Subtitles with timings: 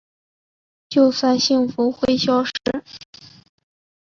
[0.89, 2.51] 就算幸福会消失